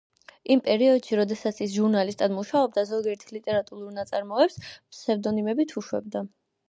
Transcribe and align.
იმ 0.53 0.61
პერიოდში, 0.67 1.17
როდესაც 1.19 1.59
ის 1.65 1.75
ჟურნალისტად 1.75 2.35
მუშაობდა, 2.37 2.85
ზოგიერთ 2.93 3.29
ლიტერატურულ 3.37 3.93
ნაწარმოებს 3.99 4.59
ფსევდონიმებით 4.73 5.77
უშვებდა. 5.85 6.25